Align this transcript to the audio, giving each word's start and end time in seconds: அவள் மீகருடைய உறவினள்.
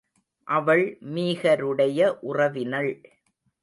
அவள் 0.47 0.97
மீகருடைய 1.01 2.17
உறவினள். 2.21 2.91